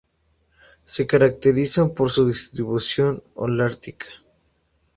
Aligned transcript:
Se 0.83 1.05
caracterizan 1.05 1.93
por 1.93 2.09
su 2.09 2.25
distribución 2.27 3.21
Holártica. 3.35 4.07